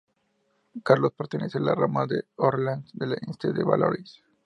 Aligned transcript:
Carlos 0.81 1.13
pertenecía 1.15 1.61
a 1.61 1.63
la 1.63 1.75
rama 1.75 2.07
de 2.07 2.25
Orleans 2.37 2.89
de 2.95 3.05
la 3.05 3.15
dinastía 3.17 3.51
de 3.51 3.63
Valois. 3.63 4.23